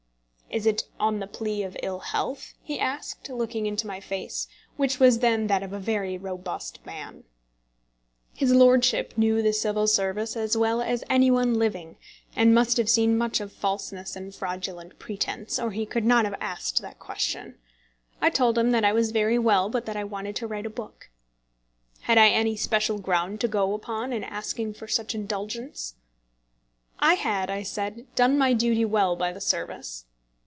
[0.53, 4.99] "Is it on the plea of ill health?" he asked, looking into my face, which
[4.99, 7.23] was then that of a very robust man.
[8.33, 11.95] His lordship knew the Civil Service as well as any one living,
[12.35, 16.35] and must have seen much of falseness and fraudulent pretence, or he could not have
[16.41, 17.55] asked that question.
[18.21, 20.69] I told him that I was very well, but that I wanted to write a
[20.69, 21.09] book.
[22.01, 25.95] "Had I any special ground to go upon in asking for such indulgence?"
[26.99, 30.03] I had, I said, done my duty well by the service.